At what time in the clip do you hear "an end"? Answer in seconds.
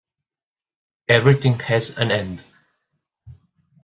1.99-2.43